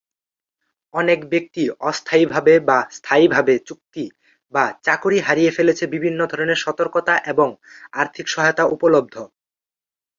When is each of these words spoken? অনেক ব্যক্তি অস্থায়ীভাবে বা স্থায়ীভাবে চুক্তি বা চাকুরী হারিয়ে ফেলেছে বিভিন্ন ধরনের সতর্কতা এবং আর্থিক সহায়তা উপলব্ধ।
অনেক 0.93 1.19
ব্যক্তি 1.29 1.63
অস্থায়ীভাবে 1.81 2.53
বা 2.69 2.79
স্থায়ীভাবে 2.97 3.53
চুক্তি 3.67 4.05
বা 4.53 4.65
চাকুরী 4.85 5.19
হারিয়ে 5.19 5.51
ফেলেছে 5.51 5.83
বিভিন্ন 5.87 6.19
ধরনের 6.31 6.59
সতর্কতা 6.59 7.13
এবং 7.31 7.47
আর্থিক 7.93 8.25
সহায়তা 8.29 8.63
উপলব্ধ। 8.75 9.15